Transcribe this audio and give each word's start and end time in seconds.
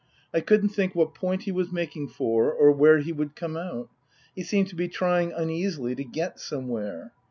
I 0.33 0.39
couldn't 0.39 0.69
think 0.69 0.95
what 0.95 1.13
point 1.13 1.43
he 1.43 1.51
was 1.51 1.71
making 1.71 2.07
for 2.07 2.51
or 2.51 2.71
where 2.71 2.97
he 2.97 3.11
would 3.11 3.35
come 3.35 3.55
out. 3.55 3.87
He 4.33 4.41
seemed 4.41 4.69
to 4.69 4.75
be 4.75 4.87
trying 4.87 5.31
uneasily 5.31 5.93
to 5.93 6.03
get 6.03 6.39
somewhere. 6.39 7.13